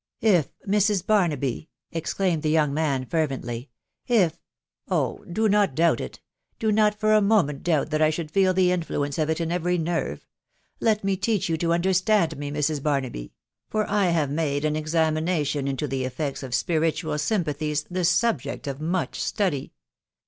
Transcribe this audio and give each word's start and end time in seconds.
"If, 0.19 0.47
Mrs. 0.67 1.05
Barnaby!" 1.05 1.69
exclaimed 1.91 2.41
the 2.41 2.49
young 2.49 2.73
man 2.73 3.05
fervently," 3.05 3.69
If... 4.23 4.33
I 4.87 4.95
oh 4.95 5.23
\ 5.27 5.31
do 5.31 5.47
not 5.47 5.75
doubt 5.75 6.01
it.... 6.01 6.19
do 6.57 6.71
not 6.71 6.99
for 6.99 7.13
a 7.13 7.21
moment 7.21 7.61
doubt 7.61 7.91
that 7.91 8.01
I 8.01 8.09
should 8.09 8.31
feel 8.31 8.51
the 8.51 8.71
influence 8.71 9.19
of 9.19 9.29
it 9.29 9.39
in 9.39 9.51
every 9.51 9.77
nerve. 9.77 10.25
Let 10.79 11.03
me 11.03 11.15
teach 11.17 11.49
you 11.49 11.57
to 11.57 11.73
understand 11.73 12.35
me, 12.35 12.49
Mrs. 12.49 12.81
Barnaby,.... 12.81 13.33
for 13.69 13.87
I 13.87 14.05
have 14.07 14.31
made 14.31 14.65
an 14.65 14.75
examination 14.75 15.67
into 15.67 15.87
the 15.87 16.03
effects 16.03 16.41
of 16.41 16.55
spiritual 16.55 17.19
sym 17.19 17.43
pathies 17.43 17.85
the 17.87 18.03
subject 18.03 18.65
of 18.65 18.81
much 18.81 19.21
study. 19.21 19.71